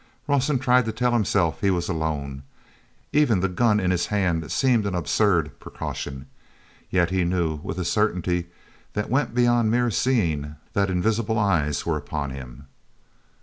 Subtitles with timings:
[0.25, 2.41] Rawson tried to tell himself he was alone.
[3.13, 6.25] Even the gun in his hand seemed an absurd precaution.
[6.89, 8.47] Yet he knew, with a certainty
[8.93, 12.65] that went beyond mere seeing, that invisible eyes were upon him.